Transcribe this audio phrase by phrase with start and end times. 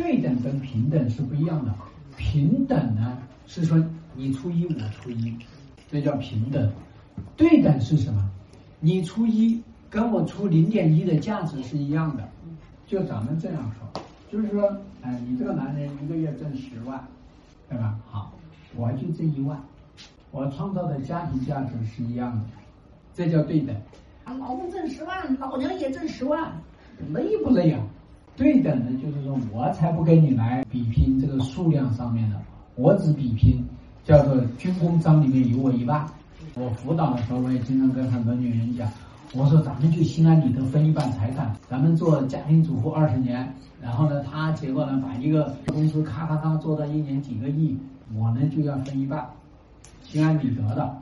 [0.00, 1.74] 对等跟平等是不一样的。
[2.16, 3.78] 平等呢是说
[4.14, 5.36] 你出一我出一，
[5.90, 6.72] 这叫平等。
[7.36, 8.30] 对等是什么？
[8.80, 12.26] 你出一跟我出零点一的价值是一样的。
[12.86, 14.02] 就咱们这样说，
[14.32, 17.06] 就是说，哎，你这个男人一个月挣十万，
[17.68, 17.98] 对吧？
[18.08, 18.32] 好，
[18.74, 19.62] 我就挣一万，
[20.30, 22.44] 我创造的家庭价值是一样的，
[23.14, 23.76] 这叫对等。
[24.24, 26.50] 啊，老公挣十万，老娘也挣十万，
[27.12, 27.84] 累不累啊？
[28.40, 32.36] 对等的，就是说我才不跟你来比拼这个数量上面的，
[32.74, 33.62] 我只比拼
[34.02, 36.06] 叫做军功章里面有我一半。
[36.54, 38.90] 我辅导的时候，我也经常跟很多女人讲，
[39.34, 43.46] 我说咱们就心安理得分一半财产，咱们做家庭主妇二十年，
[43.78, 47.76] 然后呢，他结果呢把一个公司咔咔咔做到一年几个亿，
[48.16, 49.22] 我呢就要分一半，
[50.02, 50.96] 心安理得的。